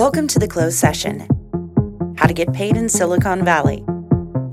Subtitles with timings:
[0.00, 1.28] Welcome to the closed session
[2.16, 3.84] How to Get Paid in Silicon Valley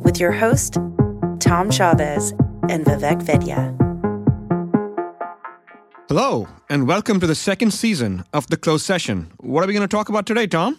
[0.04, 0.74] with your host,
[1.40, 2.32] Tom Chavez
[2.68, 3.74] and Vivek Vaidya.
[6.10, 9.32] Hello, and welcome to the second season of the closed session.
[9.38, 10.78] What are we going to talk about today, Tom?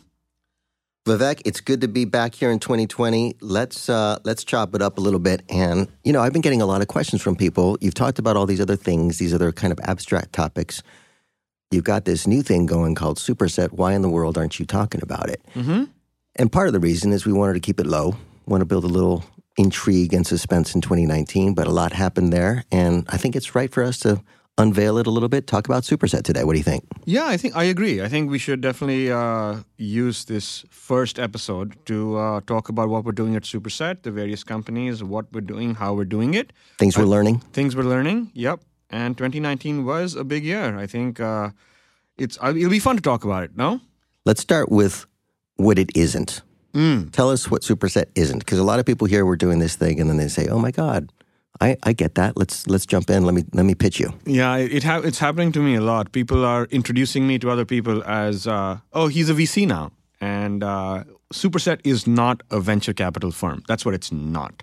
[1.07, 3.37] Vivek, it's good to be back here in 2020.
[3.41, 5.45] Let's uh, let's chop it up a little bit.
[5.49, 7.79] And you know, I've been getting a lot of questions from people.
[7.81, 10.83] You've talked about all these other things, these other kind of abstract topics.
[11.71, 13.73] You've got this new thing going called Superset.
[13.73, 15.43] Why in the world aren't you talking about it?
[15.55, 15.85] Mm-hmm.
[16.37, 18.17] And part of the reason is we wanted to keep it low.
[18.47, 19.23] Want to build a little
[19.59, 23.71] intrigue and suspense in 2019, but a lot happened there, and I think it's right
[23.71, 24.23] for us to
[24.57, 26.43] unveil it a little bit, talk about Superset today.
[26.45, 26.85] What do you think?
[27.05, 28.01] Yeah, I think I agree.
[28.01, 33.05] I think we should definitely uh, use this first episode to uh, talk about what
[33.05, 36.97] we're doing at Superset, the various companies, what we're doing, how we're doing it, Things
[36.97, 37.41] we're learning.
[37.53, 38.31] things we're learning.
[38.35, 38.61] Yep.
[38.91, 40.79] And 2019 was a big year.
[40.79, 41.51] I think uh,
[42.17, 43.57] it's uh, it'll be fun to talk about it.
[43.57, 43.81] No.
[44.25, 45.07] Let's start with
[45.57, 46.43] what it isn't.
[46.75, 47.11] Mm.
[47.13, 50.01] Tell us what Superset isn't, because a lot of people here we're doing this thing,
[50.01, 51.11] and then they say, "Oh my God,
[51.61, 52.37] I, I get that.
[52.37, 53.25] Let's let's jump in.
[53.25, 55.81] Let me let me pitch you." Yeah, it, it ha- it's happening to me a
[55.81, 56.13] lot.
[56.13, 59.91] People are introducing me to other people as, uh, oh, he's a VC now.
[60.21, 63.63] And uh, Superset is not a venture capital firm.
[63.69, 64.63] That's what it's not.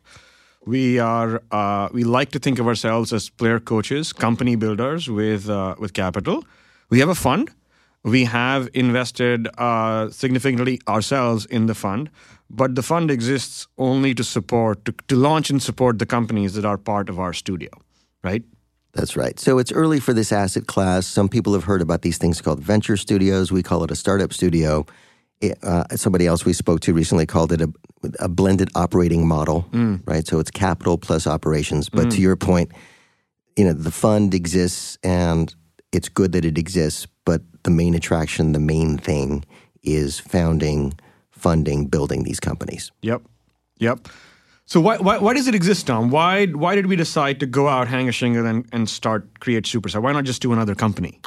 [0.65, 5.47] We are uh, we like to think of ourselves as player coaches, company builders with
[5.49, 6.43] uh, with capital.
[6.89, 7.51] We have a fund.
[8.03, 12.09] We have invested uh, significantly ourselves in the fund,
[12.49, 16.65] but the fund exists only to support to, to launch and support the companies that
[16.65, 17.69] are part of our studio,
[18.23, 18.43] right?
[18.93, 19.39] That's right.
[19.39, 21.05] So it's early for this asset class.
[21.05, 23.51] Some people have heard about these things called venture studios.
[23.51, 24.85] We call it a startup studio.
[25.61, 27.71] Uh, somebody else we spoke to recently called it a,
[28.19, 29.67] a blended operating model,
[30.05, 30.25] right?
[30.25, 31.89] So it's capital plus operations.
[31.89, 32.71] But to your point,
[33.55, 35.53] you know, the fund exists and
[35.91, 39.45] it's good that it exists, but the main attraction, the main thing
[39.83, 40.93] is founding,
[41.31, 42.91] funding, building these companies.
[43.01, 43.21] Yep.
[43.77, 44.07] Yep.
[44.65, 46.09] So why, why, why does it exist, Tom?
[46.09, 49.65] Why, why did we decide to go out, hang a shingle, and, and start Create
[49.65, 50.01] Superset?
[50.01, 51.19] Why not just do another company?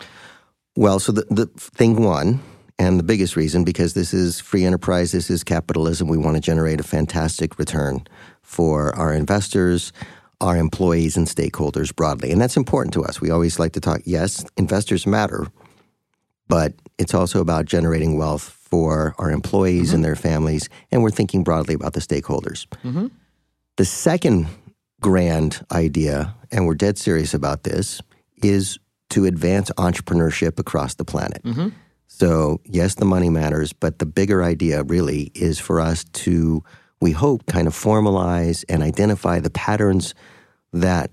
[0.77, 2.41] Well, so the, the thing one,
[2.79, 6.41] and the biggest reason, because this is free enterprise, this is capitalism, we want to
[6.41, 8.07] generate a fantastic return
[8.43, 9.93] for our investors,
[10.41, 12.31] our employees, and stakeholders broadly.
[12.31, 13.21] And that's important to us.
[13.21, 15.47] We always like to talk, yes, investors matter,
[16.47, 19.97] but it's also about generating wealth for our employees mm-hmm.
[19.97, 22.67] and their families, and we're thinking broadly about the stakeholders.
[22.85, 23.09] Mm-hmm.
[23.77, 24.47] The second
[25.01, 28.01] grand idea, and we're dead serious about this,
[28.43, 28.79] is
[29.11, 31.43] to advance entrepreneurship across the planet.
[31.43, 31.69] Mm-hmm.
[32.19, 36.65] So, yes, the money matters, but the bigger idea really is for us to,
[37.01, 40.17] we hope, kind of formalize and identify the patterns
[40.73, 41.13] that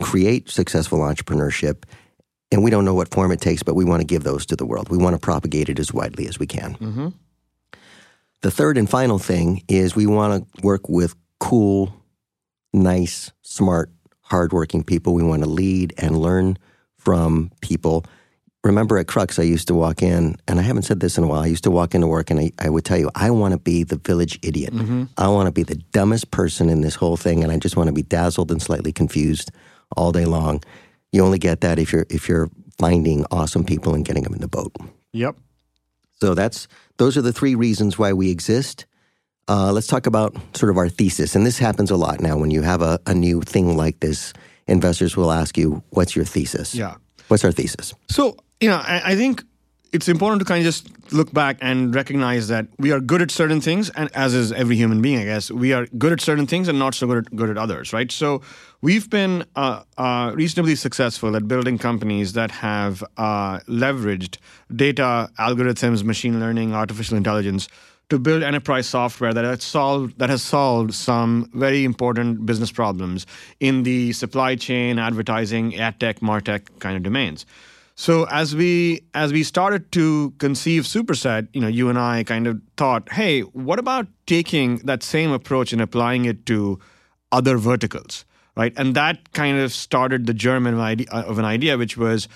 [0.00, 1.84] create successful entrepreneurship.
[2.50, 4.56] And we don't know what form it takes, but we want to give those to
[4.56, 4.88] the world.
[4.88, 6.74] We want to propagate it as widely as we can.
[6.74, 7.08] Mm-hmm.
[8.40, 11.94] The third and final thing is we want to work with cool,
[12.72, 13.92] nice, smart,
[14.22, 15.14] hardworking people.
[15.14, 16.58] We want to lead and learn
[16.98, 18.04] from people.
[18.64, 21.26] Remember at Krux, I used to walk in, and I haven't said this in a
[21.26, 21.40] while.
[21.40, 23.58] I used to walk into work and I, I would tell you, I want to
[23.58, 24.72] be the village idiot.
[25.18, 27.88] I want to be the dumbest person in this whole thing, and I just want
[27.88, 29.50] to be dazzled and slightly confused
[29.96, 30.62] all day long.
[31.10, 34.40] You only get that if you're if you're finding awesome people and getting them in
[34.40, 34.72] the boat.
[35.12, 35.36] Yep.
[36.20, 36.68] So that's
[36.98, 38.86] those are the three reasons why we exist.
[39.48, 42.36] Uh, let's talk about sort of our thesis, and this happens a lot now.
[42.36, 44.32] When you have a, a new thing like this,
[44.68, 46.94] investors will ask you, "What's your thesis?" Yeah.
[47.26, 47.92] What's our thesis?
[48.08, 49.42] So, you know, I, I think
[49.92, 53.30] it's important to kind of just look back and recognize that we are good at
[53.30, 56.46] certain things, and as is every human being, I guess, we are good at certain
[56.46, 58.10] things and not so good at, good at others, right?
[58.10, 58.40] So,
[58.80, 64.38] we've been uh, uh, reasonably successful at building companies that have uh, leveraged
[64.74, 67.68] data, algorithms, machine learning, artificial intelligence
[68.08, 73.26] to build enterprise software that has solved that has solved some very important business problems
[73.58, 77.44] in the supply chain, advertising, ad tech, martech kind of domains.
[77.94, 82.46] So as we as we started to conceive Superset, you know, you and I kind
[82.46, 86.78] of thought, hey, what about taking that same approach and applying it to
[87.30, 88.24] other verticals,
[88.56, 88.72] right?
[88.76, 91.96] And that kind of started the germ of an idea, uh, of an idea which
[91.96, 92.28] was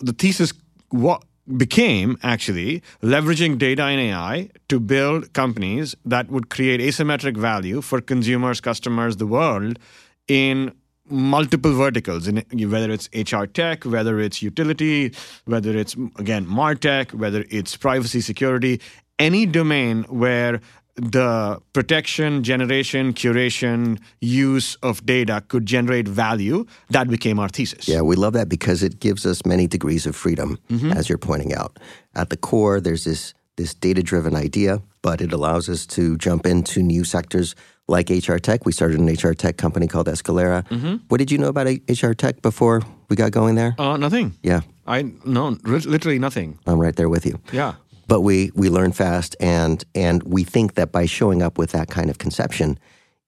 [0.00, 0.52] the thesis
[0.90, 1.24] what
[1.56, 8.00] became actually leveraging data and AI to build companies that would create asymmetric value for
[8.00, 9.78] consumers, customers, the world
[10.26, 10.72] in
[11.08, 15.12] multiple verticals in whether it's HR tech, whether it's utility,
[15.44, 18.80] whether it's again martech, whether it's privacy security,
[19.18, 20.60] any domain where
[20.96, 27.88] the protection, generation, curation, use of data could generate value, that became our thesis.
[27.88, 30.92] Yeah, we love that because it gives us many degrees of freedom, mm-hmm.
[30.92, 31.78] as you're pointing out.
[32.14, 36.46] At the core, there's this this data driven idea, but it allows us to jump
[36.46, 37.54] into new sectors
[37.88, 38.64] like HR tech.
[38.64, 40.64] We started an HR tech company called Escalera.
[41.08, 42.80] What did you know about HR tech before
[43.10, 43.74] we got going there?
[43.78, 44.32] Uh, nothing.
[44.42, 46.58] Yeah, I no, ri- literally nothing.
[46.66, 47.38] I'm right there with you.
[47.52, 47.74] Yeah.
[48.08, 51.88] But we we learn fast, and and we think that by showing up with that
[51.90, 52.78] kind of conception,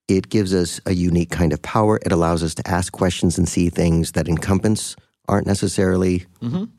[0.09, 1.99] it gives us a unique kind of power.
[2.07, 4.97] It allows us to ask questions and see things that incumbents
[5.29, 6.25] aren't necessarily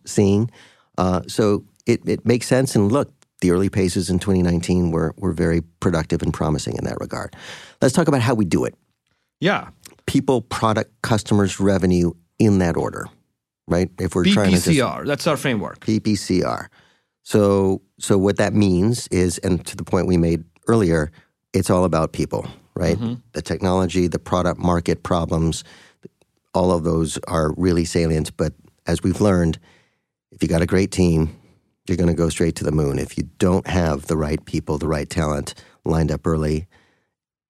[0.05, 0.49] seeing.
[0.97, 2.75] Uh, so it it makes sense.
[2.75, 3.09] And look,
[3.41, 7.35] the early paces in 2019 were were very productive and promising in that regard.
[7.81, 8.75] Let's talk about how we do it.
[9.39, 9.69] Yeah.
[10.05, 13.07] People, product, customers, revenue in that order,
[13.67, 13.89] right?
[13.99, 15.05] If we're trying to just PPCR.
[15.05, 15.81] That's our framework.
[15.81, 16.67] PPCR.
[17.23, 21.11] So, so what that means is, and to the point we made earlier,
[21.53, 22.95] it's all about people, right?
[22.95, 23.15] Mm-hmm.
[23.33, 25.63] The technology, the product market problems,
[26.53, 28.35] all of those are really salient.
[28.37, 28.53] But
[28.85, 29.59] as we've learned,
[30.31, 31.37] if you got a great team,
[31.89, 32.99] you're going to go straight to the moon.
[32.99, 35.53] If you don't have the right people, the right talent
[35.85, 36.67] lined up early,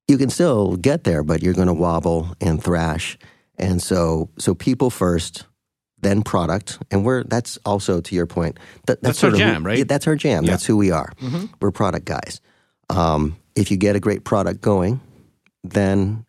[0.08, 3.18] you can still get there, but you're going to wobble and thrash.
[3.58, 5.46] And so, so people first,
[6.00, 8.60] then product, and we're that's also to your point.
[8.86, 9.80] That, That's sort our jam, right?
[9.80, 10.46] yeah, that's our jam.
[10.46, 11.12] That's who we are.
[11.60, 12.40] We're product guys.
[12.90, 15.02] Um, if you get a great product going,
[15.64, 16.26] then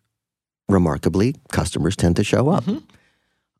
[0.67, 2.63] remarkably, customers tend to show up.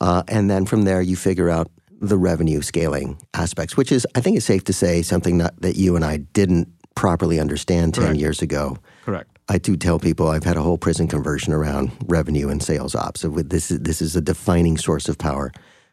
[0.01, 1.69] Uh, and then from there, you figure out
[1.99, 5.75] the revenue scaling aspects, which is, I think it's safe to say, something not, that
[5.75, 8.19] you and I didn't properly understand 10 Correct.
[8.19, 8.77] years ago.
[9.03, 9.29] Correct.
[9.47, 13.21] I do tell people I've had a whole prison conversion around revenue and sales ops.
[13.21, 15.51] So this is this is a defining source of power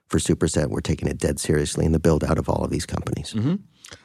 [0.08, 0.68] for Superset.
[0.68, 3.34] We're taking it dead seriously in the build out of all of these companies.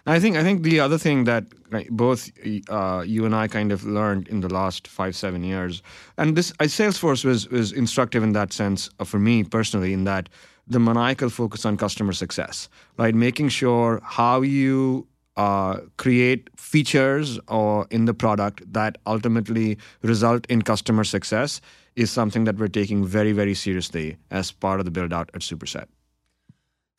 [0.05, 1.43] I think I think the other thing that
[1.89, 2.29] both
[2.69, 5.81] uh, you and I kind of learned in the last five seven years,
[6.17, 10.03] and this uh, Salesforce was was instructive in that sense uh, for me personally, in
[10.05, 10.29] that
[10.67, 13.13] the maniacal focus on customer success, right?
[13.13, 20.61] Making sure how you uh, create features or in the product that ultimately result in
[20.61, 21.61] customer success
[21.95, 25.41] is something that we're taking very very seriously as part of the build out at
[25.41, 25.85] Superset.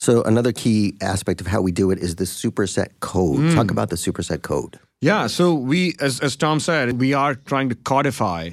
[0.01, 3.55] So another key aspect of how we do it is the superset code.
[3.55, 4.81] Talk about the superset code.
[5.01, 8.51] Yeah, so we, as as Tom said, we are trying to codify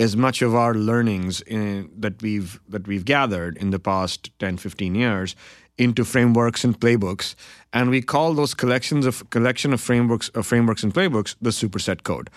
[0.00, 4.56] as much of our learnings in, that we've that we've gathered in the past 10,
[4.56, 5.36] 15 years
[5.76, 7.34] into frameworks and playbooks,
[7.72, 12.02] and we call those collections of collection of frameworks of frameworks and playbooks the superset
[12.02, 12.30] code.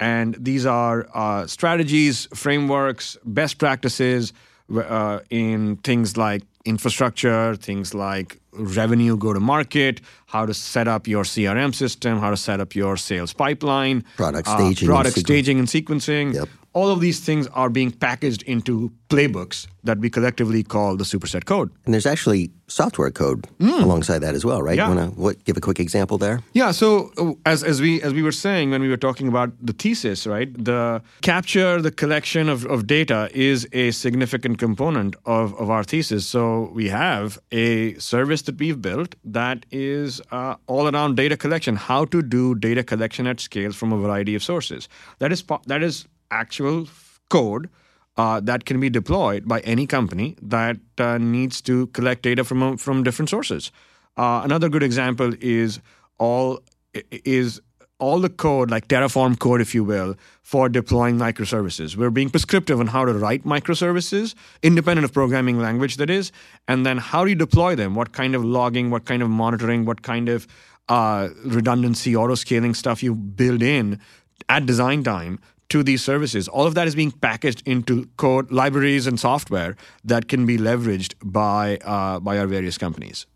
[0.00, 4.32] And these are uh, strategies, frameworks, best practices
[4.74, 11.06] uh, in things like infrastructure, things like revenue go to market, how to set up
[11.06, 15.16] your CRM system, how to set up your sales pipeline, Product uh, staging and product
[15.16, 16.34] sequen- staging and sequencing.
[16.34, 16.48] Yep.
[16.72, 21.44] All of these things are being packaged into playbooks that we collectively call the superset
[21.44, 21.70] code.
[21.84, 24.76] And there's actually software code alongside that as well, right?
[24.76, 24.88] Yeah.
[24.88, 26.40] You want to give a quick example there?
[26.52, 26.70] Yeah.
[26.70, 29.72] So uh, as as we as we were saying when we were talking about the
[29.72, 30.52] thesis, right?
[30.64, 36.26] The capture, the collection of, of data is a significant component of, of our thesis.
[36.26, 41.74] So we have a service that we've built that is uh, all around data collection.
[41.76, 44.88] How to do data collection at scale from a variety of sources.
[45.18, 46.88] That is that is actual
[47.28, 47.68] code
[48.16, 52.76] uh, that can be deployed by any company that uh, needs to collect data from
[52.76, 53.70] from different sources.
[54.16, 55.80] Uh, another good example is
[56.18, 56.62] all
[56.92, 57.60] is
[58.00, 61.96] all the code, like Terraform code, if you will, for deploying microservices.
[61.96, 66.32] We're being prescriptive on how to write microservices, independent of programming language that is,
[66.66, 67.94] and then how do you deploy them?
[67.94, 68.90] What kind of logging?
[68.90, 69.84] What kind of monitoring?
[69.84, 70.46] What kind of
[70.88, 74.00] uh, redundancy, auto scaling stuff you build in
[74.48, 75.38] at design time
[75.70, 76.48] to these services.
[76.48, 81.14] All of that is being packaged into code libraries and software that can be leveraged
[81.24, 83.26] by uh, by our various companies.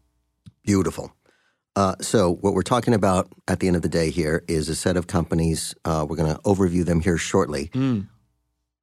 [0.64, 1.12] Beautiful.
[1.76, 4.76] Uh, so, what we're talking about at the end of the day here is a
[4.76, 5.74] set of companies.
[5.84, 7.70] Uh, we're going to overview them here shortly.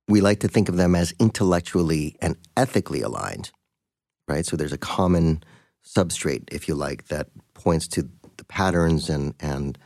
[0.08, 3.51] We like to think of them as intellectually and ethically aligned,
[4.27, 4.46] right?
[4.46, 5.41] So, there's a common
[5.86, 9.77] substrate, if you like, that points to the patterns and, and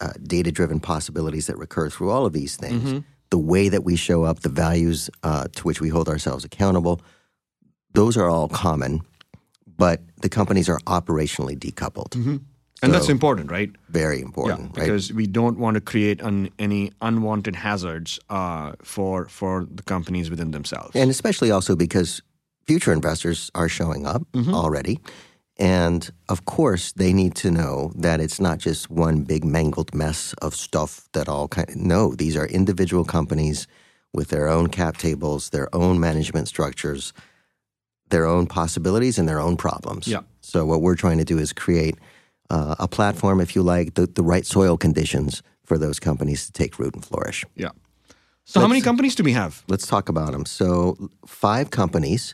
[0.00, 3.02] uh, data driven possibilities that recur through all of these things.
[3.30, 7.00] The way that we show up, the values uh, to which we hold ourselves accountable,
[7.92, 9.02] those are all common,
[9.76, 12.14] but the companies are operationally decoupled.
[12.80, 13.70] And that's important, right?
[13.88, 14.84] Very Yeah, important, right?
[14.86, 20.30] because we don't want to create un, any unwanted hazards uh, for for the companies
[20.30, 20.94] within themselves.
[20.94, 22.22] And especially also because
[22.66, 25.00] future investors are showing up already.
[25.58, 30.32] And of course, they need to know that it's not just one big mangled mess
[30.34, 33.66] of stuff that all kind Of, no, these are individual companies
[34.12, 37.12] with their own cap tables, their own management structures,
[38.10, 40.06] their own possibilities and their own problems.
[40.06, 40.20] Yeah.
[40.40, 41.96] So what we're trying to do is create
[42.50, 46.52] uh, a platform, if you like, the, the right soil conditions for those companies to
[46.52, 47.44] take root and flourish.
[47.54, 47.70] Yeah.
[48.44, 49.62] So, how many companies do we have?
[49.68, 50.46] Let's talk about them.
[50.46, 52.32] So, five companies.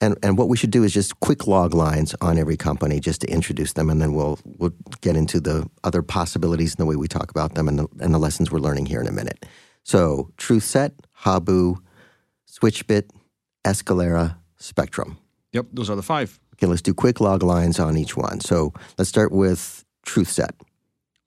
[0.00, 3.20] And, and what we should do is just quick log lines on every company just
[3.22, 6.96] to introduce them, and then we'll we'll get into the other possibilities and the way
[6.96, 9.46] we talk about them and the, and the lessons we're learning here in a minute.
[9.84, 11.76] So, TruthSet, Habu,
[12.50, 13.10] Switchbit,
[13.64, 15.18] Escalera, Spectrum.
[15.52, 16.38] Yep, those are the five.
[16.54, 18.40] Okay, let's do quick log lines on each one.
[18.40, 20.50] So let's start with TruthSet.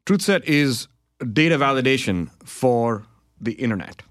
[0.06, 0.88] TruthSet is
[1.34, 3.06] data validation for
[3.40, 4.04] the internet.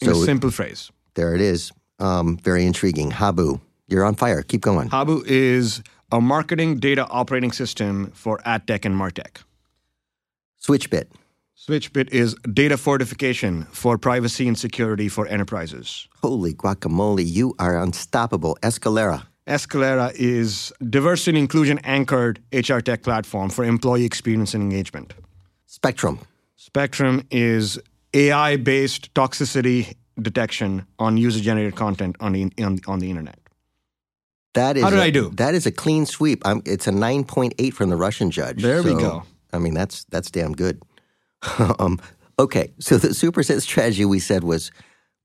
[0.00, 0.90] In So- a simple phrase.
[1.14, 1.72] There it is.
[2.02, 3.12] Um, very intriguing.
[3.12, 4.42] Habu, you're on fire.
[4.42, 4.90] Keep going.
[4.90, 9.42] Habu is a marketing data operating system for ad tech and martech.
[10.60, 11.06] Switchbit.
[11.56, 16.08] Switchbit is data fortification for privacy and security for enterprises.
[16.20, 18.58] Holy guacamole, you are unstoppable.
[18.62, 19.26] Escalera.
[19.46, 25.14] Escalera is diversity and inclusion anchored HR tech platform for employee experience and engagement.
[25.66, 26.18] Spectrum.
[26.56, 27.78] Spectrum is
[28.12, 33.38] AI based toxicity detection on user generated content on the, on, on the internet.
[34.54, 35.30] That is How did a- I do?
[35.30, 36.46] That is a clean sweep.
[36.46, 38.62] i it's a 9.8 from the Russian judge.
[38.62, 39.24] There we go.
[39.52, 40.82] I mean, that's that's damn good.
[41.78, 42.00] um,
[42.38, 44.70] okay, so the superset strategy we said was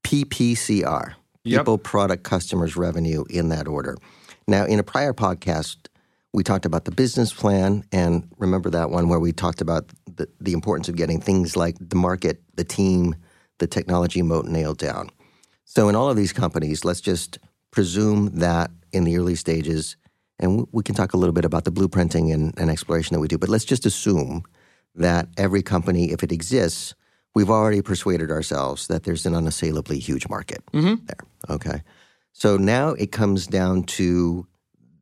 [0.03, 1.13] PPCR.
[1.43, 1.61] Yep.
[1.61, 3.97] People, product, customers, revenue in that order.
[4.49, 5.77] Now, in a prior podcast,
[6.33, 10.27] we talked about the business plan, and remember that one where we talked about the,
[10.41, 13.15] the importance of getting things like the market, the team,
[13.59, 15.09] the technology moat nailed down.
[15.65, 17.39] So, in all of these companies, let's just
[17.71, 19.97] presume that in the early stages,
[20.39, 23.27] and we- can talk a little bit about the blueprinting and, and exploration that we
[23.27, 24.43] do, but let's just assume
[24.95, 26.95] that every company, if it exists,
[27.35, 30.95] we've already persuaded ourselves that there's an unassailably huge market mm-hmm.
[31.05, 31.55] there.
[31.55, 31.83] Okay.
[32.33, 34.47] So now it comes down to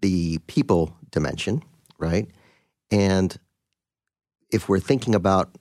[0.01, 1.63] the people dimension,
[1.97, 2.27] right?
[2.91, 3.37] And
[4.51, 5.57] if we're thinking about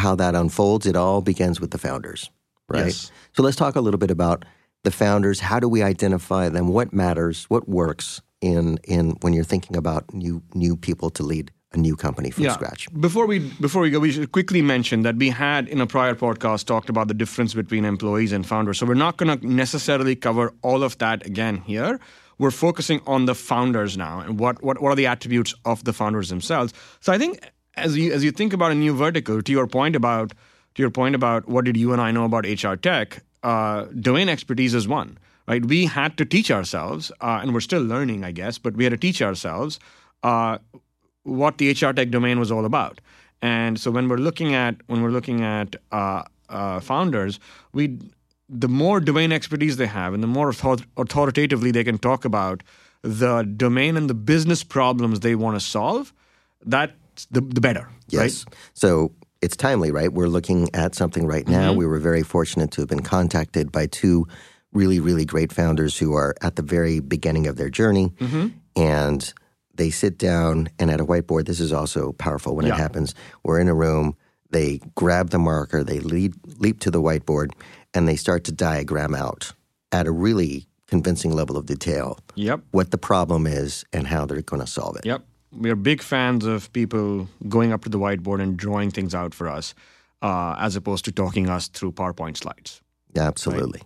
[0.00, 2.30] how that unfolds, it all begins with the founders,
[2.68, 2.86] right?
[2.86, 3.12] Yes.
[3.34, 4.44] So let's talk a little bit about
[4.82, 5.40] the founders.
[5.40, 6.68] How do we identify them?
[6.68, 7.44] What matters?
[7.44, 11.96] What works in in when you're thinking about new new people to lead a new
[11.96, 12.88] company from scratch?
[12.98, 16.14] Before we before we go, we should quickly mention that we had in a prior
[16.14, 18.78] podcast talked about the difference between employees and founders.
[18.78, 22.00] So we're not going to necessarily cover all of that again here.
[22.38, 25.92] We're focusing on the founders now and what, what what are the attributes of the
[25.92, 26.72] founders themselves.
[27.00, 27.38] So I think
[27.80, 30.32] as you as you think about a new vertical, to your point about
[30.74, 34.28] to your point about what did you and I know about HR tech, uh, domain
[34.28, 35.18] expertise is one.
[35.48, 38.84] Right, we had to teach ourselves, uh, and we're still learning, I guess, but we
[38.84, 39.80] had to teach ourselves
[40.22, 40.58] uh,
[41.24, 43.00] what the HR tech domain was all about.
[43.42, 47.40] And so when we're looking at when we're looking at uh, uh, founders,
[47.72, 47.98] we
[48.48, 52.62] the more domain expertise they have, and the more author- authoritatively they can talk about
[53.02, 56.12] the domain and the business problems they want to solve,
[56.64, 56.92] that's
[57.26, 57.88] the, the better.
[58.08, 58.44] Yes.
[58.46, 58.54] Right?
[58.74, 59.12] So
[59.42, 60.12] it's timely, right?
[60.12, 61.70] We're looking at something right now.
[61.70, 61.78] Mm-hmm.
[61.78, 64.26] We were very fortunate to have been contacted by two
[64.72, 68.10] really, really great founders who are at the very beginning of their journey.
[68.18, 68.48] Mm-hmm.
[68.76, 69.32] And
[69.74, 72.74] they sit down and at a whiteboard, this is also powerful when Yeah.
[72.74, 73.14] it happens.
[73.42, 74.14] We're in a room,
[74.50, 77.50] they grab the marker, they lead, leap to the whiteboard,
[77.94, 79.52] and they start to diagram out
[79.90, 82.60] at a really convincing level of detail Yep.
[82.72, 85.06] what the problem is and how they're going to solve it.
[85.06, 85.22] Yep.
[85.52, 89.34] We are big fans of people going up to the whiteboard and drawing things out
[89.34, 89.74] for us,
[90.22, 92.80] uh, as opposed to talking us through PowerPoint slides.
[93.16, 93.82] Absolutely.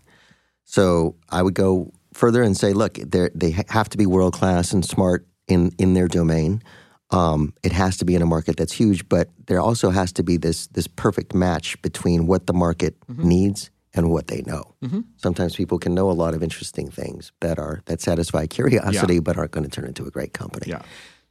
[0.65, 4.73] So I would go further and say, look, they ha- have to be world class
[4.73, 6.63] and smart in in their domain.
[7.11, 10.23] Um, it has to be in a market that's huge, but there also has to
[10.23, 13.29] be this this perfect match between what the market Mm-hmm.
[13.29, 14.75] needs and what they know.
[15.17, 19.37] Sometimes people can know a lot of interesting things that are that satisfy curiosity, but
[19.39, 20.67] aren't going to turn into a great company.
[20.71, 20.83] Yeah.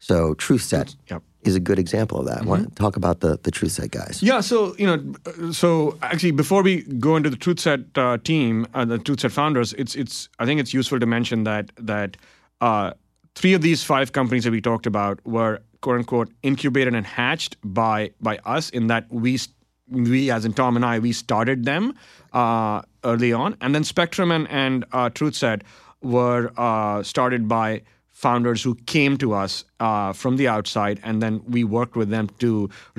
[0.03, 1.23] So TruthSet Yep.
[1.43, 2.43] is a good example of that.
[2.43, 4.21] Want to talk about the the TruthSet guys?
[4.21, 8.83] Yeah, so you know, so actually, before we go into the TruthSet uh, team, uh,
[8.83, 12.17] the TruthSet founders, it's it's I think it's useful to mention that that
[12.59, 12.91] uh,
[13.35, 17.55] three of these five companies that we talked about were quote unquote incubated and hatched
[17.63, 19.39] by by us in that we
[19.87, 21.93] we as in Tom and I we started them
[22.33, 25.61] uh, early on, and then Spectrum and and uh, TruthSet
[26.01, 27.83] were uh, started by
[28.23, 32.25] founders who came to us uh, from the outside, and then we worked with them
[32.39, 32.49] to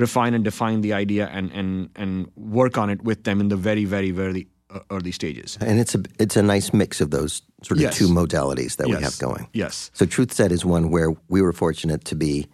[0.04, 1.71] refine and define the idea and and
[2.02, 2.12] and
[2.59, 4.43] work on it with them in the very very very
[4.90, 5.59] early stages.
[5.61, 7.99] And it's a it's a nice mix of those sort of Yes.
[7.99, 9.45] two modalities that we have going.
[9.52, 9.90] Yes.
[9.95, 12.47] So TruthSet is one where we were fortunate to be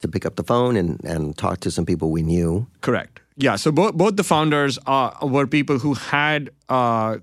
[0.00, 2.66] to pick up the phone and, and talk to some people we knew.
[2.80, 3.20] Correct.
[3.36, 3.56] Yeah.
[3.56, 7.18] So both both the founders uh, were people who had uh,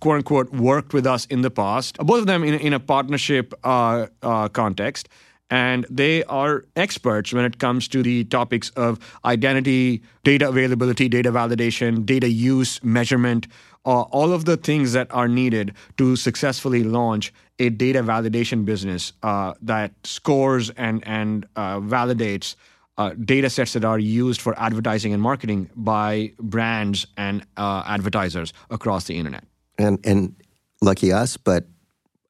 [0.00, 1.96] quote unquote worked with us in the past.
[1.98, 5.08] Both of them in in a partnership uh, uh, context,
[5.50, 11.32] and they are experts when it comes to the topics of identity, data availability, data
[11.32, 13.48] validation, data use, measurement,
[13.84, 19.12] uh, all of the things that are needed to successfully launch a data validation business
[19.22, 22.54] uh, that scores and and uh, validates
[23.00, 28.52] uh, data sets that are used for advertising and marketing by brands and uh, advertisers
[28.68, 29.44] across the internet.
[29.78, 30.34] And and
[30.82, 31.64] lucky us, but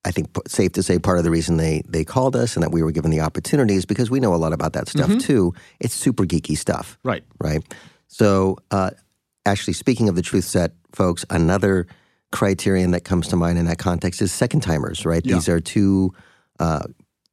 [0.09, 2.63] I think p- safe to say part of the reason they they called us and
[2.63, 5.11] that we were given the opportunity is because we know a lot about that stuff
[5.19, 5.53] too.
[5.81, 7.25] It's super geeky stuff, Right.
[7.39, 7.63] right?
[8.09, 8.91] So, uh,
[9.45, 11.87] actually, speaking of the TruthSet, folks, another
[12.33, 15.25] criterion that comes to mind in that context is second timers, right?
[15.25, 15.35] Yeah.
[15.35, 16.13] These are two
[16.61, 16.85] uh,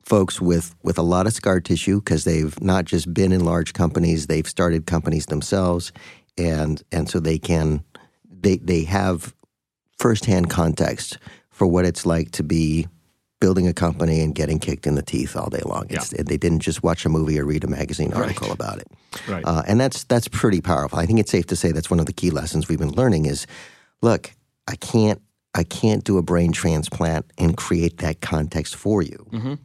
[0.08, 3.74] folks with with a lot of scar tissue because they've not just been in large
[3.74, 5.92] companies; they've started companies themselves,
[6.38, 7.84] and and so they can
[8.30, 9.36] they they have
[9.98, 11.18] firsthand context
[11.50, 12.88] for what it's like to be
[13.40, 15.86] building a company and getting kicked in the teeth all day long.
[15.90, 18.88] It's, They didn't just watch a movie or read a magazine article about it.
[19.28, 19.44] Right.
[19.46, 21.00] Uh, and that's that's pretty powerful.
[21.00, 23.26] I think it's safe to say that's one of the key lessons we've been learning
[23.26, 23.46] is,
[24.02, 24.32] look,
[24.68, 25.22] I can't
[25.54, 29.58] I can't do a brain transplant and create that context for you.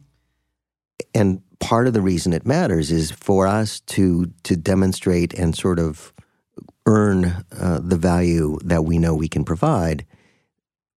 [1.13, 5.79] And part of the reason it matters is for us to to demonstrate and sort
[5.79, 6.13] of
[6.85, 7.25] earn
[7.57, 10.05] uh, the value that we know we can provide.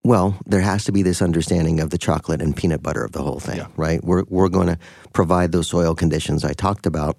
[0.04, 3.22] Well, there has to be this understanding of the chocolate and peanut butter of the
[3.22, 3.66] whole thing, Yeah.
[3.76, 4.02] right?
[4.04, 4.78] We're we're going to
[5.12, 7.16] provide those soil conditions I talked about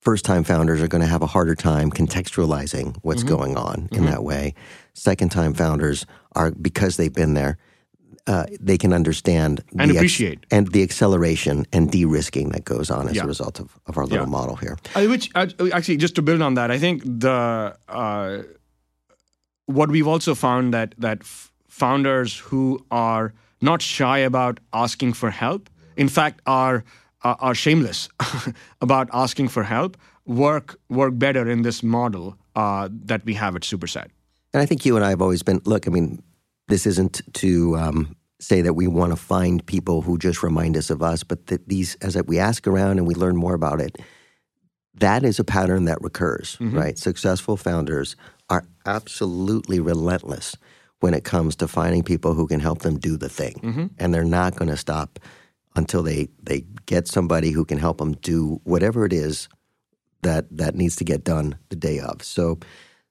[0.00, 3.28] first time founders are going to have a harder time contextualizing what's Mm-hmm.
[3.36, 4.54] going on in that way.
[4.94, 7.58] Second time founders are, because they've been there,
[8.28, 10.38] uh, they can understand And the appreciate.
[10.50, 13.24] and the acceleration and de risking that goes on as Yeah.
[13.24, 14.38] a result of, of our little Yeah.
[14.38, 14.76] model here.
[14.94, 18.42] I, which uh, actually, just to build on that, I think the uh,
[19.66, 25.30] what we've also found that that f- founders who are not shy about asking for
[25.30, 26.84] help, in fact, are
[27.22, 28.08] are, are shameless
[28.80, 33.62] about asking for help, work work better in this model uh, that we have at
[33.62, 34.06] Superset.
[34.54, 36.22] And I think you and I have always been look, I mean,
[36.68, 40.90] this isn't to um, say that we want to find people who just remind us
[40.90, 43.96] of us, but that these, as we ask around and we learn more about it,
[44.94, 46.98] that is a pattern that recurs, right?
[46.98, 48.16] Successful founders
[48.50, 50.56] are absolutely relentless
[51.00, 53.54] when it comes to finding people who can help them do the thing.
[53.98, 55.18] And they're not going to stop
[55.76, 59.48] until they, they get somebody who can help them do whatever it is
[60.22, 62.22] that that needs to get done the day of.
[62.24, 62.58] So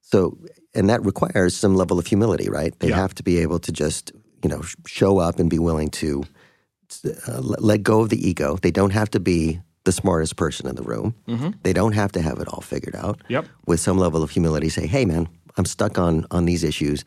[0.01, 0.37] so
[0.77, 2.77] and that requires some level of humility, right?
[2.79, 2.95] They Yeah.
[2.97, 4.11] have to be able to just,
[4.43, 6.23] you know, show up and be willing to
[7.27, 8.55] uh, let go of the ego.
[8.61, 11.13] They don't have to be the smartest person in the room.
[11.63, 13.21] They don't have to have it all figured out.
[13.29, 13.45] Yep.
[13.65, 17.03] With some level of humility say, "Hey man, I'm stuck on on these issues.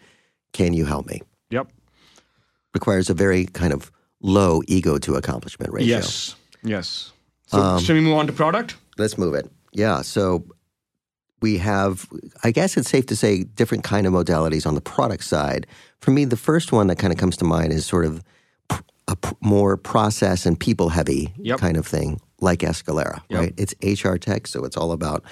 [0.52, 1.66] Can you help me?" Yep.
[2.74, 5.96] Requires a very kind of low ego to accomplishment ratio.
[5.96, 6.34] Yes.
[6.62, 7.12] Yes.
[7.46, 8.76] So should we move on to product?
[8.98, 9.50] Let's move it.
[9.72, 10.02] Yeah.
[10.02, 10.44] So
[11.42, 12.06] we have,
[12.44, 15.66] I guess it's safe to say, different kind of modalities on the product side.
[16.00, 18.22] For me, the first one that kind of comes to mind is sort of
[19.08, 21.58] a more process and people heavy Yep.
[21.58, 23.40] kind of thing, like Escalera, Yep.
[23.40, 23.54] right?
[23.56, 25.24] It's HR tech, so it's all about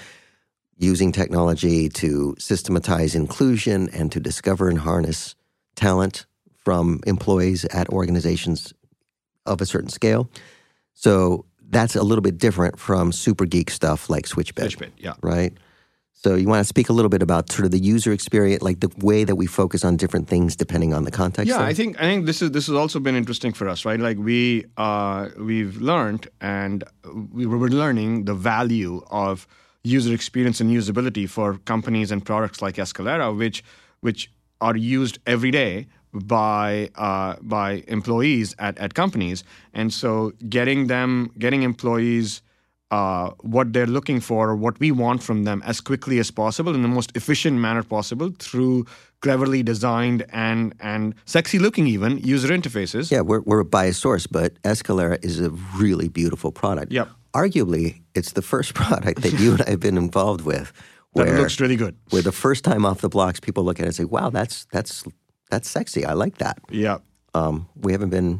[0.77, 5.35] using technology to systematize inclusion and to discover and harness
[5.75, 8.73] talent from employees at organizations
[9.45, 10.29] of a certain scale.
[10.93, 15.13] So that's a little bit different from super geek stuff like Switchbit, Switchbit, yeah.
[15.21, 15.53] right?
[16.21, 18.81] So you want to speak a little bit about sort of the user experience, like
[18.81, 21.47] the way that we focus on different things depending on the context.
[21.47, 21.67] Yeah, there?
[21.67, 23.99] I think I think this is this has also been interesting for us, right?
[23.99, 26.83] Like we uh, we've learned and
[27.31, 29.47] we were learning the value of
[29.83, 33.63] user experience and usability for companies and products like Escalera, which
[34.01, 34.29] which
[34.59, 41.31] are used every day by uh, by employees at, at companies, and so getting them
[41.39, 42.41] getting employees
[42.91, 46.73] uh, what they're looking for or what we want from them as quickly as possible
[46.73, 48.85] in the most efficient manner possible through
[49.21, 53.11] cleverly designed and and sexy looking even user interfaces.
[53.11, 56.91] Yeah, we're, we're a biased source, but Escalera is a really beautiful product.
[56.91, 57.09] Yep.
[57.35, 60.73] Arguably, it's the first product that you and I have been involved with
[61.13, 61.95] That where, looks really good.
[62.09, 64.65] where the first time off the blocks, people look at it and say, wow, that's,
[64.71, 65.03] that's,
[65.51, 66.05] that's sexy.
[66.05, 66.57] I like that.
[66.71, 66.99] Yeah.
[67.35, 68.39] Um, we haven't been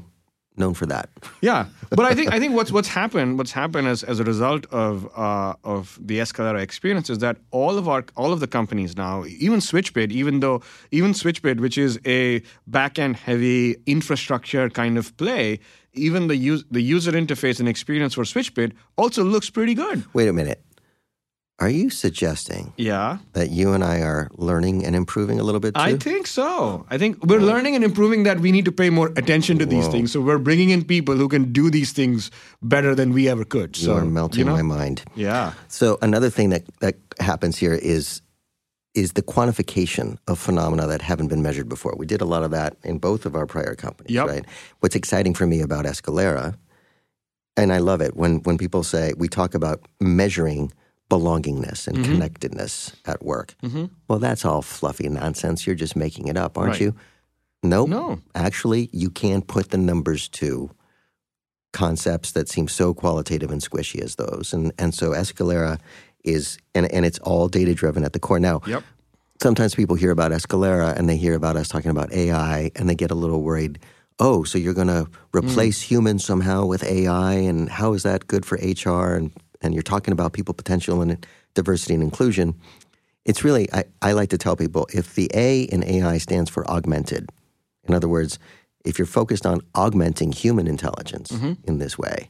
[0.59, 1.09] known for that.
[1.41, 4.65] Yeah, but I think I think what's what's happened what's happened as, as a result
[4.71, 8.95] of uh, of the Escalera experience is that all of our all of the companies
[8.95, 14.97] now, even Switchbit, even though even Switchbit, which is a back end heavy infrastructure kind
[14.97, 15.59] of play,
[15.93, 20.03] even the use the user interface and experience for Switchbit also looks pretty good.
[20.13, 20.61] Wait a minute.
[21.59, 23.17] Are you suggesting Yeah.
[23.33, 25.81] that you and I are learning and improving a little bit too?
[25.81, 26.85] I think so.
[26.89, 27.43] I think we're oh.
[27.43, 30.11] learning and improving that we need to pay more attention to these things.
[30.13, 33.75] So we're bringing in people who can do these things better than we ever could.
[33.75, 34.53] so are melting you know?
[34.55, 35.03] my mind.
[35.15, 35.51] Yeah.
[35.67, 38.21] So another thing that, that happens here is
[38.95, 41.93] is the quantification of phenomena that haven't been measured before.
[41.95, 44.27] We did a lot of that in both of our prior companies, Yep.
[44.27, 44.45] right?
[44.79, 46.55] What's exciting for me about Escalera,
[47.55, 50.71] and I love it when when people say we talk about measuring
[51.09, 52.11] belongingness and Mm-hmm.
[52.11, 53.55] connectedness at work.
[54.07, 55.65] Well, that's all fluffy nonsense.
[55.65, 56.81] You're just making it up, aren't Right.
[56.81, 56.95] you?
[57.63, 57.89] Nope.
[57.89, 58.19] No.
[58.35, 60.69] Actually, you can put the numbers to
[61.73, 64.53] concepts that seem so qualitative and squishy as those.
[64.53, 65.79] And and so Escalera
[66.23, 68.39] is and, and it's all data driven at the core.
[68.39, 68.83] Now Yep.
[69.41, 72.95] sometimes people hear about Escalera and they hear about us talking about AI and they
[72.95, 73.79] get a little worried.
[74.21, 78.45] Oh, so you're going to replace humans somehow with AI, and how is that good
[78.45, 79.15] for HR?
[79.15, 82.55] And and you're talking about people potential and diversity and inclusion.
[83.25, 86.69] It's really I, I like to tell people if the A in AI stands for
[86.69, 87.29] augmented,
[87.87, 88.39] in other words,
[88.85, 91.31] if you're focused on augmenting human intelligence
[91.65, 92.29] in this way,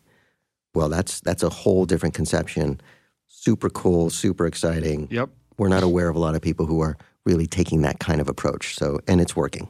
[0.74, 2.82] well, that's that's a whole different conception.
[3.28, 5.30] Super cool, super exciting Yep.
[5.58, 8.28] we're not aware of a lot of people who are really taking that kind of
[8.28, 8.76] approach.
[8.76, 9.68] So, and it's working.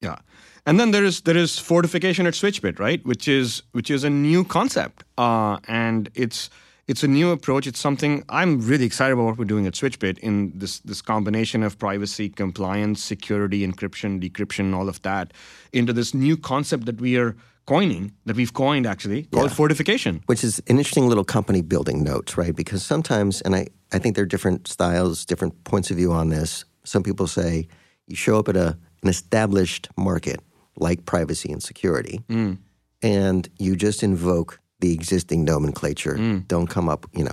[0.00, 0.16] Yeah.
[0.64, 3.04] And then there is there is fortification at Switchbit, right?
[3.04, 6.48] Which is which is a new concept, uh, and it's
[6.92, 7.66] it's a new approach.
[7.66, 11.62] It's something I'm really excited about what we're doing at Switchbit in this this combination
[11.62, 15.32] of privacy, compliance, security, encryption, decryption, all of that,
[15.72, 19.56] into this new concept that we are coining, that we've coined actually, called Yeah.
[19.56, 20.20] fortification.
[20.26, 22.54] Which is an interesting little company building note, right?
[22.62, 23.62] Because sometimes, and I,
[23.96, 26.66] I think there are different styles, different points of view on this.
[26.84, 27.68] Some people say
[28.08, 28.68] you show up at a,
[29.02, 30.40] an established market
[30.76, 32.58] like privacy and security, mm.
[33.00, 36.16] and you just invoke the existing nomenclature.
[36.16, 36.46] Mm.
[36.48, 37.32] Don't come up, you know,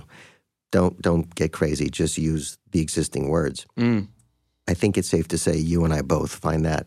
[0.70, 1.90] don't don't get crazy.
[1.90, 3.66] Just use the existing words.
[3.76, 4.08] Mm.
[4.66, 6.86] I think it's safe to say you and I both find that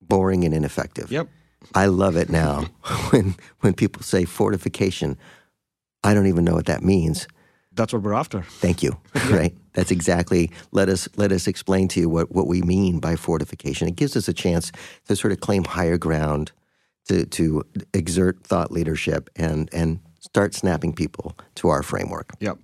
[0.00, 1.12] boring and ineffective.
[1.12, 1.28] Yep.
[1.74, 2.62] I love it now
[3.10, 5.16] when when people say fortification.
[6.02, 7.28] I don't even know what that means.
[7.74, 8.42] That's what we're after.
[8.42, 8.98] Thank you.
[9.30, 9.54] Right.
[9.74, 10.50] That's exactly.
[10.72, 13.88] Let us let us explain to you what what we mean by fortification.
[13.88, 14.72] It gives us a chance
[15.06, 16.52] to sort of claim higher ground,
[17.08, 22.32] to to exert thought leadership, and and start snapping people to our framework.
[22.40, 22.58] Yep.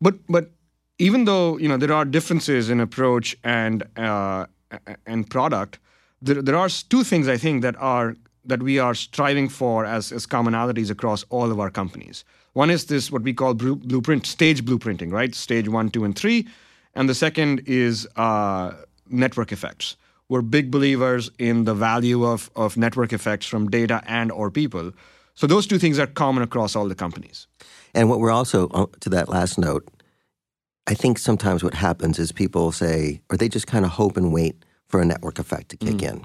[0.00, 0.50] But but
[0.98, 4.46] even though you know there are differences in approach and uh,
[5.06, 5.78] and product,
[6.22, 10.12] there, there are two things I think that are that we are striving for as,
[10.12, 12.24] as commonalities across all of our companies.
[12.52, 15.34] One is this what we call blueprint stage blueprinting, right?
[15.34, 16.46] Stage one, two, and three,
[16.94, 18.72] and the second is uh,
[19.10, 19.96] network effects.
[20.28, 24.92] We're big believers in the value of of network effects from data and or people.
[25.34, 27.46] So those two things are common across all the companies.
[27.94, 29.88] And what we're also uh, to that last note,
[30.90, 34.32] I think sometimes what happens is people say, or they just kind of hope and
[34.32, 36.24] wait for a network effect to kick in.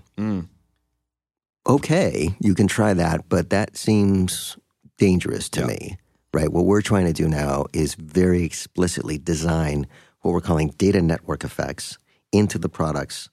[1.68, 4.58] Okay, you can try that, but that seems
[4.98, 5.68] dangerous to Yeah.
[5.68, 5.98] me,
[6.34, 6.52] right?
[6.52, 9.86] What we're trying to do now is very explicitly design
[10.22, 11.98] what we're calling data network effects
[12.32, 13.30] into the products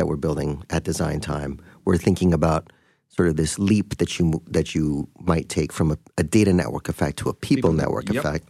[0.00, 1.60] that we're building at design time.
[1.84, 2.72] We're thinking about
[3.08, 6.88] sort of this leap that you that you might take from a, a data network
[6.88, 8.24] effect to a people, network yep.
[8.24, 8.48] effect.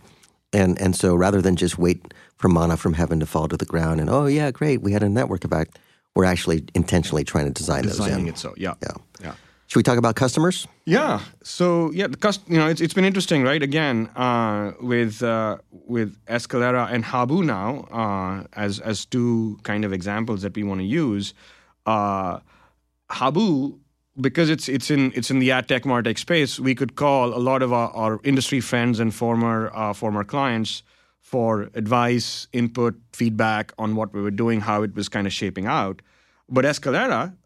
[0.52, 3.66] And and so rather than just wait for manna from heaven to fall to the
[3.66, 5.80] ground and oh yeah, great, we had a network effect,
[6.14, 8.34] we're actually intentionally trying to design those Designing in.
[8.34, 8.74] it so, yeah.
[8.80, 8.92] Yeah.
[9.20, 9.34] Yeah.
[9.70, 10.66] Should we talk about customers?
[10.84, 11.20] Yeah.
[11.44, 13.62] So yeah, the cust- you know, it's, it's been interesting, right?
[13.62, 19.92] Again, uh, with uh, with Escalera and Habu now uh, as as two kind of
[19.92, 21.34] examples that we want to use.
[21.86, 22.40] Uh,
[23.10, 23.78] Habu,
[24.20, 27.38] because it's it's in it's in the ad tech martech space, we could call a
[27.38, 30.82] lot of our, our industry friends and former uh, former clients
[31.20, 35.66] for advice, input, feedback on what we were doing, how it was kind of shaping
[35.66, 36.02] out.
[36.48, 37.36] But Escalera,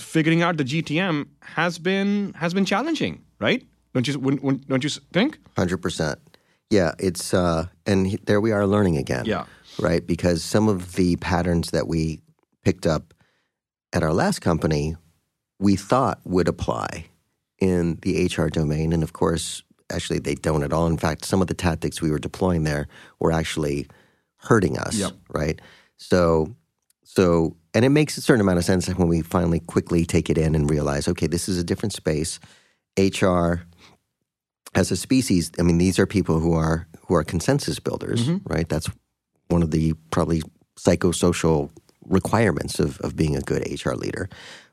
[0.00, 3.66] figuring out the GTM has been has been challenging, right?
[3.94, 4.14] Don't you
[4.68, 5.38] don't you think?
[5.56, 6.18] Hundred percent.
[6.70, 9.24] Yeah, it's uh, and he- there we are learning again.
[9.24, 9.46] Yeah.
[9.78, 10.06] right.
[10.06, 12.20] Because some of the patterns that we
[12.64, 13.14] picked up
[13.92, 14.96] at our last company,
[15.58, 17.06] we thought would apply
[17.58, 20.86] in the HR domain, and of course, actually, they don't at all.
[20.86, 22.86] In fact, some of the tactics we were deploying there
[23.18, 23.86] were actually
[24.36, 24.94] hurting us.
[24.94, 25.12] Yep.
[25.30, 25.60] Right.
[25.96, 26.54] So,
[27.18, 30.38] so, and it makes a certain amount of sense when we finally quickly take it
[30.38, 32.38] in and realize, okay, this is a different space.
[32.96, 33.62] HR
[34.74, 38.20] as a species, I mean, these are people who are who are consensus builders,
[38.54, 38.68] right?
[38.68, 38.88] That's
[39.48, 40.42] one of the probably
[40.78, 41.70] psychosocial
[42.04, 44.28] requirements of, of being a good HR leader.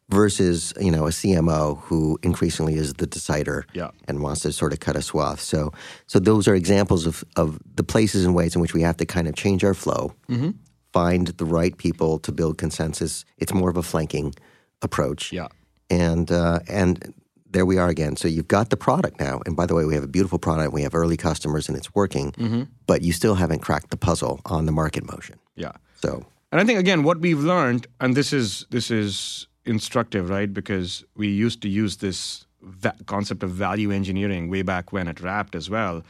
[0.10, 3.89] versus you know a CMO who increasingly is the decider Yeah.
[4.08, 5.39] and wants to sort of cut a swath.
[5.41, 5.71] So
[6.05, 9.05] so those are examples of of the places and ways in which we have to
[9.15, 10.51] kind of change our flow, Mm-hmm.
[10.95, 13.25] Find the right people to build consensus.
[13.38, 14.34] It's more of a flanking
[14.81, 15.34] approach.
[15.34, 15.49] Yeah.
[15.89, 17.13] And uh, and
[17.55, 18.15] there we are again.
[18.15, 20.73] So you've got the product now, and by the way, we have a beautiful product.
[20.73, 22.31] We have early customers, and it's working.
[22.31, 22.63] Mm-hmm.
[22.88, 25.38] But you still haven't cracked the puzzle on the market motion.
[25.55, 25.73] Yeah.
[26.01, 26.10] So
[26.51, 30.53] And I think again, what we've learned, and this is this is instructive, right?
[30.53, 35.19] Because we used to use this va- concept of value engineering way back when at
[35.19, 36.03] Rapt as well.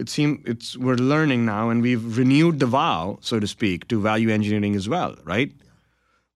[0.00, 4.00] It seems it's we're learning now, and we've renewed the vow, so to speak, to
[4.00, 5.52] value engineering as well, right?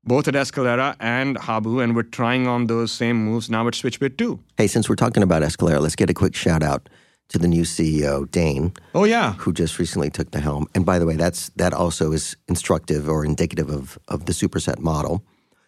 [0.07, 4.18] Both at Escalera and Habu, and we're trying on those same moves now at Switchbit
[4.18, 4.38] too.
[4.59, 6.90] hey, since we're talking about Escalera, let's get a quick shout out
[7.31, 8.72] to the new CEO Dane.
[8.94, 10.66] Oh yeah, who just recently took the helm.
[10.74, 14.79] And by the way, that's that also is instructive or indicative of of the superset
[14.79, 15.24] model.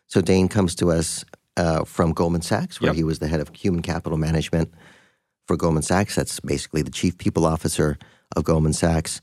[0.07, 1.25] So Dane comes to us
[1.57, 2.97] uh, from Goldman Sachs, where Yep.
[2.97, 4.69] he was the head of human capital management
[5.47, 6.15] for Goldman Sachs.
[6.17, 7.99] That's basically the chief people officer
[8.37, 9.21] of Goldman Sachs.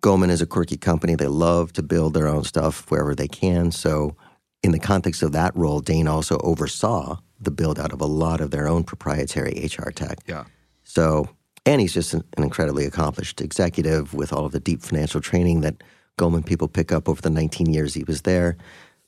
[0.00, 1.14] Goldman is a quirky company.
[1.14, 3.70] They love to build their own stuff wherever they can.
[3.70, 4.16] So,
[4.62, 8.40] in the context of that role, Dane also oversaw the build out of a lot
[8.40, 10.18] of their own proprietary HR tech.
[10.26, 10.44] yeah,
[10.84, 11.28] So,
[11.66, 15.60] and he's just an, an incredibly accomplished executive with all of the deep financial training
[15.62, 15.82] that
[16.16, 18.56] Goldman people pick up over the 19 years he was there.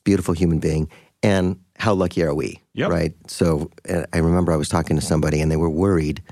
[0.04, 0.90] Beautiful human being.
[1.22, 2.60] And how lucky are we?
[2.74, 2.90] Yep.
[2.90, 3.14] Right.
[3.26, 6.22] So, uh, I remember I was talking to somebody and they were worried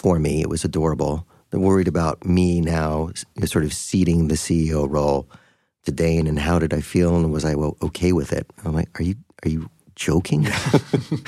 [0.00, 0.40] for me.
[0.40, 1.26] It was adorable.
[1.50, 3.10] They're worried about me now
[3.44, 5.28] sort of ceding the CEO role
[5.84, 8.46] to Dane and how did I feel and was I well, okay with it?
[8.64, 10.46] I'm like, are you are you joking?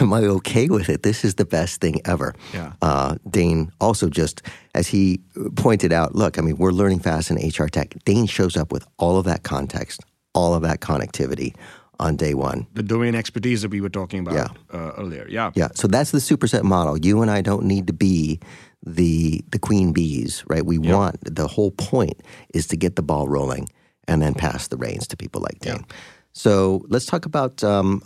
[0.00, 1.04] Am I okay with it?
[1.04, 2.34] This is the best thing ever.
[2.52, 2.72] Yeah.
[2.82, 4.42] Uh, Dane also just,
[4.74, 5.20] as he
[5.54, 7.94] pointed out, look, I mean, we're learning fast in HR tech.
[8.04, 10.00] Dane shows up with all of that context,
[10.34, 11.54] all of that connectivity
[11.98, 12.66] on day one.
[12.74, 14.48] the domain expertise that we were talking about Yeah.
[14.72, 15.26] uh, earlier.
[15.28, 16.98] Yeah, Yeah, so that's the superset model.
[16.98, 18.38] You and I don't need to be
[18.84, 20.64] the the queen bees, right?
[20.64, 22.22] We want the whole point
[22.54, 23.68] is to get the ball rolling
[24.08, 25.84] and then pass the reins to people like Dane.
[26.32, 28.02] So let's talk about um,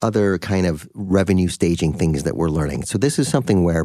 [0.00, 2.84] other kind of revenue staging things that we're learning.
[2.84, 3.84] So this is something where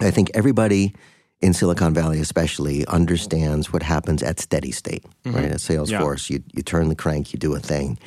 [0.00, 0.94] I think everybody
[1.40, 5.46] in Silicon Valley, especially, understands what happens at steady state, right?
[5.52, 7.98] At Salesforce, you you turn the crank, you do a thing,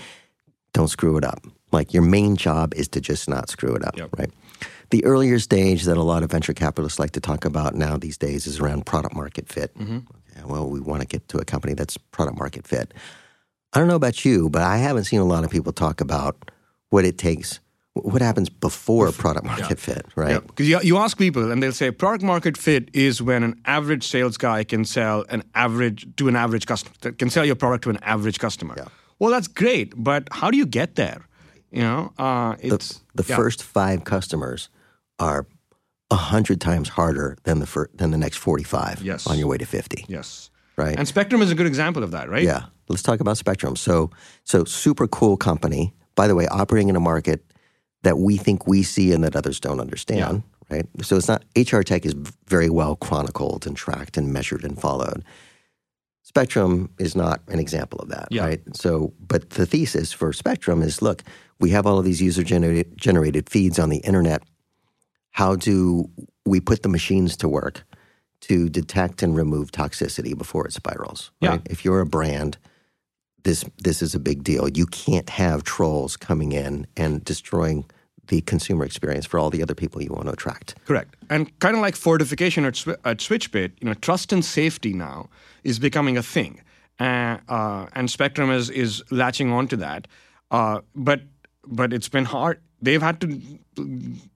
[0.73, 1.45] don't screw it up.
[1.71, 4.09] Like your main job is to just not screw it up, Yep.
[4.17, 4.31] right?
[4.89, 8.17] The earlier stage that a lot of venture capitalists like to talk about now these
[8.17, 9.73] days is around product market fit.
[9.77, 9.99] Mm-hmm.
[10.31, 12.93] Okay, well, we want to get to a company that's product market fit.
[13.73, 16.51] I don't know about you, but I haven't seen a lot of people talk about
[16.89, 17.61] what it takes,
[17.93, 20.45] what happens before product market fit, right?
[20.45, 24.05] Because you, you ask people and they'll say product market fit is when an average
[24.05, 27.89] sales guy can sell an average to an average customer, can sell your product to
[27.89, 28.75] an average customer.
[29.21, 31.27] Well, that's great, but how do you get there?
[31.71, 33.35] You know, uh, it's The yeah.
[33.35, 34.69] first five customers
[35.19, 35.45] are
[36.09, 39.27] a hundred times harder than the fir- than the next forty-five Yes.
[39.27, 40.49] on your way to fifty, Yes.
[40.75, 40.97] right?
[40.97, 42.43] And Spectrum is a good example of that, right?
[42.43, 42.63] Yeah.
[42.89, 43.75] Let's talk about Spectrum.
[43.75, 44.09] So,
[44.43, 45.93] so super cool company.
[46.15, 47.39] By the way, operating in a market
[48.01, 50.41] that we think we see and that others don't understand.
[50.71, 50.87] Right.
[51.03, 52.15] So it's not HR tech is
[52.47, 55.23] very well chronicled and tracked and measured and followed.
[56.31, 58.45] Spectrum is not an example of that, Yeah.
[58.45, 58.61] right?
[58.73, 61.23] So, but the thesis for Spectrum is: look,
[61.59, 64.41] we have all of these user generated generated feeds on the internet.
[65.31, 66.09] How do
[66.45, 67.83] we put the machines to work
[68.41, 71.31] to detect and remove toxicity before it spirals?
[71.41, 71.57] Yeah.
[71.69, 72.57] If you're a brand,
[73.43, 74.69] this this is a big deal.
[74.69, 77.83] You can't have trolls coming in and destroying
[78.31, 80.73] the consumer experience for all the other people you want to attract.
[80.85, 81.15] Correct.
[81.29, 85.29] And kind of like fortification at, at SwitchBit, you know, trust and safety now
[85.65, 86.61] is becoming a thing,
[86.99, 90.07] uh, uh, and Spectrum is is latching on to that.
[90.49, 91.21] Uh, but
[91.67, 92.61] but it's been hard.
[92.81, 93.27] They've had to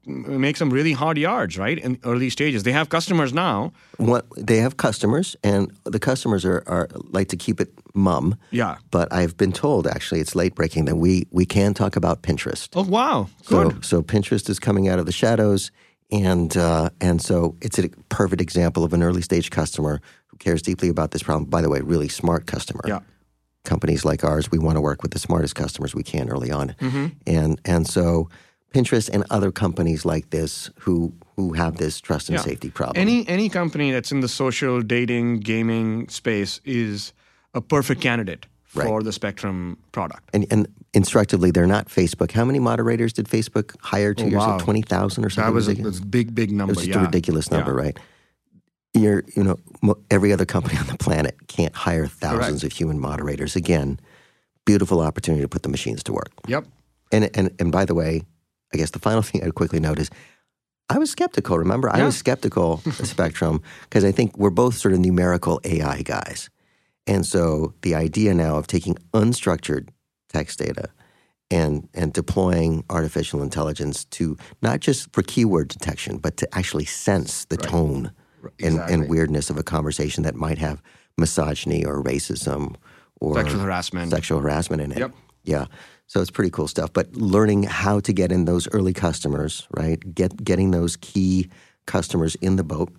[0.06, 2.64] make some really hard yards, right, in early stages.
[2.64, 3.72] They have customers now.
[3.98, 8.36] What they have customers, and the customers are, are like to keep it mum.
[8.52, 8.78] Yeah.
[8.92, 12.70] But I've been told actually it's late breaking that we we can talk about Pinterest.
[12.76, 13.86] Oh wow, So, good.
[13.86, 15.72] so Pinterest is coming out of the shadows,
[16.12, 20.62] and uh, and so it's a perfect example of an early stage customer who cares
[20.62, 21.50] deeply about this problem.
[21.50, 22.82] By the way, really smart customer.
[22.86, 23.00] Yeah.
[23.66, 26.76] Companies like ours, we want to work with the smartest customers we can early on,
[26.80, 27.06] Mm-hmm.
[27.28, 28.30] and and so
[28.74, 32.44] Pinterest and other companies like this who who have this trust and Yeah.
[32.44, 33.02] safety problem.
[33.02, 37.14] Any any company that's in the social dating gaming space is
[37.54, 40.24] a perfect candidate for the Spectrum product.
[40.34, 42.32] and, and instructively, they're not Facebook.
[42.34, 44.56] How many moderators did Facebook hire two Oh, years wow.
[44.58, 44.66] ago?
[44.66, 45.50] Twenty thousand or something.
[45.54, 46.74] That was a, was a big big number.
[46.74, 47.02] It was just yeah.
[47.04, 47.84] a ridiculous number, Yeah.
[47.86, 47.98] right?
[48.96, 53.56] You're, you know, every other company on the planet can't hire thousands of human moderators.
[53.56, 54.00] Again,
[54.66, 56.32] beautiful opportunity to put the machines to work.
[56.48, 56.66] Yep.
[57.12, 58.24] And and and by the way,
[58.74, 60.10] I guess the final thing I'd quickly note is
[60.90, 61.58] I was skeptical.
[61.58, 66.02] Remember, I was skeptical of Spectrum because I think we're both sort of numerical AI
[66.04, 66.50] guys.
[67.08, 69.90] And so the idea now of taking unstructured
[70.30, 70.90] text data
[71.52, 77.46] and and deploying artificial intelligence to not just for keyword detection, but to actually sense
[77.46, 78.12] the tone and,
[78.60, 78.94] Exactly.
[78.94, 80.82] and weirdness of a conversation that might have
[81.18, 82.76] misogyny or racism
[83.22, 84.12] or Sexual harassment.
[84.12, 84.98] sexual harassment in it.
[85.00, 85.14] Yep.
[85.44, 85.66] Yeah.
[86.08, 86.92] So it's pretty cool stuff.
[86.94, 90.00] But learning how to get in those early customers, right?
[90.14, 91.50] Get getting those key
[91.88, 92.92] customers in the boat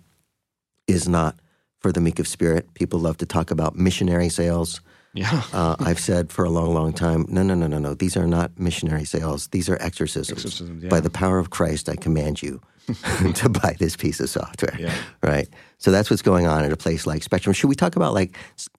[0.87, 1.39] is not
[1.79, 2.73] for the meek of spirit.
[2.73, 4.81] People love to talk about missionary sales.
[5.13, 5.41] Yeah.
[5.53, 7.93] Uh, I've said for a long, long time, no, no, no, no, no.
[7.95, 9.47] These are not missionary sales.
[9.47, 10.31] These are exorcisms.
[10.37, 10.89] Exorcisms, yeah.
[10.89, 12.61] By the power of Christ, I command you
[13.35, 14.75] to buy this piece of software.
[14.79, 14.93] Yeah.
[15.21, 15.47] Right.
[15.77, 17.53] So that's what's going on at a place like Spectrum.
[17.53, 18.35] Should we talk about like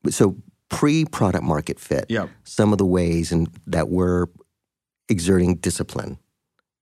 [0.08, 0.36] so
[0.70, 2.06] pre-product market fit?
[2.08, 2.28] Yeah.
[2.44, 4.26] Some of the ways in, that we're
[5.08, 6.18] exerting discipline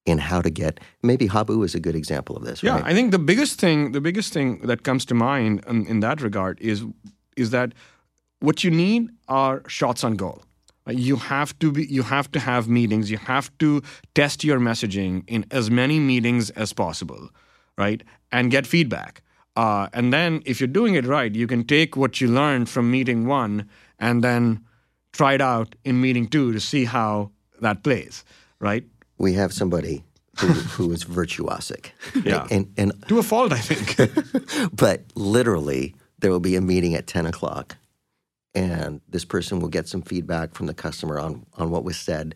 [0.04, 0.78] in how to get.
[1.02, 2.62] Maybe Habu is a good example of this.
[2.62, 2.84] Yeah, Right?
[2.84, 6.22] I think the biggest thing, the biggest thing that comes to mind in, in that
[6.22, 6.84] regard is
[7.36, 7.72] is that
[8.40, 10.42] what you need are shots on goal.
[10.86, 13.10] Like, You have to be, you have to have meetings.
[13.10, 13.82] You have to
[14.14, 17.28] test your messaging in as many meetings as possible,
[17.76, 18.02] right?
[18.30, 19.22] And get feedback.
[19.56, 22.90] Uh, and then, if you're doing it right, you can take what you learned from
[22.90, 23.68] meeting one
[23.98, 24.60] and then
[25.12, 27.30] try it out in meeting two to see how
[27.62, 28.24] that plays,
[28.60, 28.84] right?
[29.18, 30.04] we have somebody
[30.38, 31.92] who, who is virtuosic.
[32.24, 32.46] Yeah.
[32.50, 33.96] And and To a fault, I think.
[34.76, 37.76] but literally there will be a meeting at 10 o'clock
[38.56, 42.34] and this person will get some feedback from the customer on, on what was said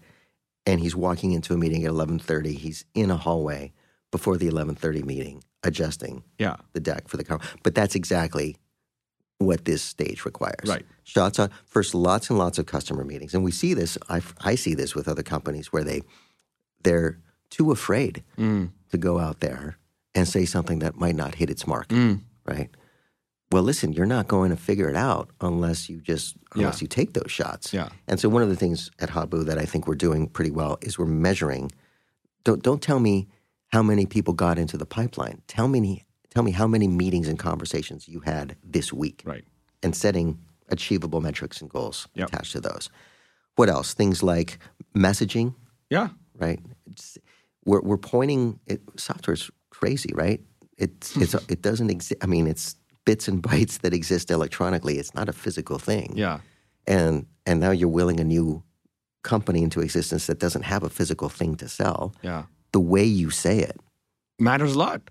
[0.67, 3.73] and he's walking into a meeting at 11.30 he's in a hallway
[4.13, 6.57] before the 11.30 meeting adjusting yeah.
[6.75, 8.57] the deck for the car but that's exactly
[9.39, 10.85] what this stage requires Right.
[11.03, 14.55] shots on first lots and lots of customer meetings and we see this i, I
[14.55, 16.03] see this with other companies where they
[16.83, 17.19] they're
[17.51, 18.71] too afraid Mm.
[18.91, 19.79] to go out there
[20.15, 22.21] and say something that might not hit its mark Mm.
[22.47, 22.69] right?
[23.53, 26.85] Well, listen, you're not going to figure it out unless you just unless Yeah.
[26.85, 27.73] you take those shots.
[27.73, 27.89] Yeah.
[28.07, 30.79] And so one of the things at Habu that I think we're doing pretty well
[30.83, 31.73] is we're measuring.
[32.45, 33.29] Don't don't tell me
[33.73, 35.43] how many people got into the pipeline.
[35.49, 39.45] Tell me tell me how many meetings and conversations you had this week, Right.
[39.83, 42.29] and setting achievable metrics and goals Yep.
[42.29, 42.89] attached to those.
[43.57, 43.95] What else?
[43.95, 44.61] Things like
[44.95, 45.55] messaging,
[45.91, 46.11] Yeah.
[46.39, 46.61] right?
[46.87, 47.19] It's,
[47.65, 48.61] we're we're pointing.
[48.67, 50.41] It, software's crazy, right?
[50.79, 52.23] It's it's it doesn't exist.
[52.23, 54.99] I mean, it's bits and bytes that exist electronically.
[54.99, 56.13] It's not a physical thing.
[56.17, 56.41] Yeah.
[56.87, 58.63] And and now you're willing a new
[59.23, 62.15] company into existence that doesn't have a physical thing to sell.
[62.23, 62.45] Yeah.
[62.73, 63.79] The way you say it,
[64.41, 65.03] Matters a lot.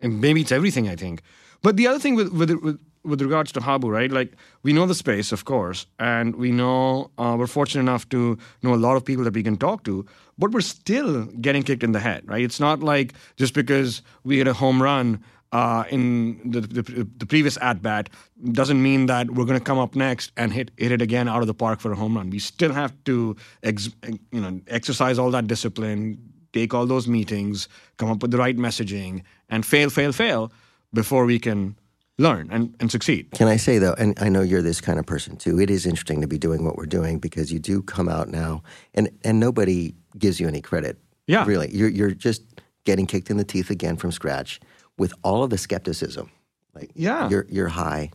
[0.00, 1.22] And maybe it's everything, I think.
[1.62, 4.12] But the other thing with, with, with, with regards to Habu, right?
[4.12, 8.36] Like, we know the space, of course, and we know uh, we're fortunate enough to
[8.62, 10.04] know a lot of people that we can talk to,
[10.36, 12.42] but we're still getting kicked in the head, right?
[12.42, 17.26] It's not like just because we hit a home run uh, in the, the, the
[17.26, 18.08] previous at bat
[18.52, 21.42] doesn't mean that we're going to come up next and hit, hit it again out
[21.42, 22.30] of the park for a home run.
[22.30, 23.90] We still have to ex,
[24.30, 26.18] you know, exercise all that discipline,
[26.52, 30.50] take all those meetings, come up with the right messaging, and fail, fail, fail
[30.94, 31.76] before we can
[32.18, 33.30] learn and, and succeed.
[33.32, 35.60] Can I say though, and I know you're this kind of person too.
[35.60, 38.62] It is interesting to be doing what we're doing because you do come out now,
[38.94, 40.98] and and nobody gives you any credit.
[41.26, 41.44] Yeah.
[41.46, 42.42] really, you're you're just
[42.84, 44.60] getting kicked in the teeth again from scratch
[44.98, 46.30] with all of the skepticism.
[46.74, 47.28] Like, Yeah.
[47.28, 48.10] you're you're high.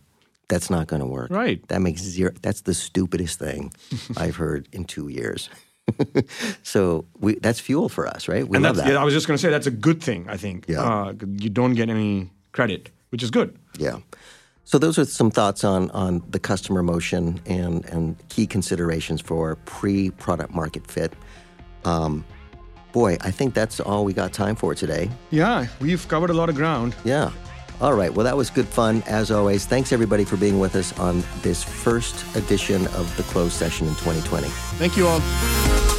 [0.50, 1.30] That's not going to work.
[1.30, 1.66] Right.
[1.68, 2.32] That makes zero.
[2.42, 3.74] That's the stupidest thing
[4.18, 5.50] I've heard in two years.
[6.63, 8.48] so we that's fuel for us, right?
[8.48, 8.94] We and love that's, that.
[8.94, 10.66] yeah, I was just going to say that's a good thing, I think.
[10.68, 10.82] Yeah.
[10.82, 13.58] Uh, you don't get any credit, which is good.
[13.78, 14.00] Yeah.
[14.63, 19.56] So those are some thoughts on on the customer motion and and key considerations for
[19.66, 21.13] pre-product market fit.
[21.86, 22.26] Um,
[22.98, 25.08] boy, I think that's all we got time for today.
[25.30, 26.96] Yeah, we've covered a lot of ground.
[27.04, 27.30] Yeah.
[27.80, 28.12] All right.
[28.12, 29.68] Well, that was good fun as always.
[29.68, 33.94] Thanks everybody for being with us on this first edition of the closed session in
[33.94, 34.48] 2020.
[34.80, 35.97] Thank you all.